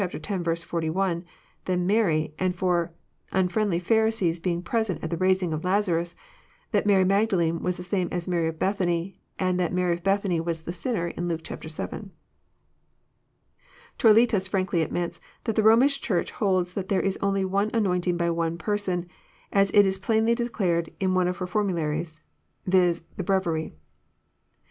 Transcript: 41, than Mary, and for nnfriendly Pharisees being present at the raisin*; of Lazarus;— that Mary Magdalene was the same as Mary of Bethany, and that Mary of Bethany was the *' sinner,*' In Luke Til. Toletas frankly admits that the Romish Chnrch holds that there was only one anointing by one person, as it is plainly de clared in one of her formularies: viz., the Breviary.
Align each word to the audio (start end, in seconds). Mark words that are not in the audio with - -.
41, 0.63 1.25
than 1.65 1.85
Mary, 1.85 2.33
and 2.39 2.55
for 2.55 2.91
nnfriendly 3.33 3.79
Pharisees 3.79 4.39
being 4.39 4.63
present 4.63 5.03
at 5.03 5.11
the 5.11 5.17
raisin*; 5.17 5.53
of 5.53 5.63
Lazarus;— 5.63 6.15
that 6.71 6.87
Mary 6.87 7.03
Magdalene 7.05 7.61
was 7.61 7.77
the 7.77 7.83
same 7.83 8.07
as 8.11 8.27
Mary 8.27 8.47
of 8.47 8.57
Bethany, 8.57 9.19
and 9.37 9.59
that 9.59 9.71
Mary 9.71 9.93
of 9.93 10.01
Bethany 10.01 10.39
was 10.41 10.63
the 10.63 10.73
*' 10.79 10.81
sinner,*' 10.81 11.09
In 11.09 11.27
Luke 11.27 11.43
Til. 11.43 11.57
Toletas 13.99 14.49
frankly 14.49 14.81
admits 14.81 15.21
that 15.43 15.55
the 15.55 15.61
Romish 15.61 16.01
Chnrch 16.01 16.31
holds 16.31 16.73
that 16.73 16.89
there 16.89 17.03
was 17.03 17.17
only 17.17 17.45
one 17.45 17.69
anointing 17.71 18.17
by 18.17 18.31
one 18.31 18.57
person, 18.57 19.05
as 19.53 19.69
it 19.69 19.85
is 19.85 19.99
plainly 19.99 20.33
de 20.33 20.49
clared 20.49 20.89
in 20.99 21.13
one 21.13 21.27
of 21.27 21.37
her 21.37 21.45
formularies: 21.45 22.19
viz., 22.65 23.03
the 23.17 23.23
Breviary. 23.23 23.75